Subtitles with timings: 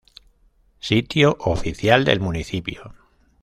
[0.79, 2.95] Sitio oficial del Municipio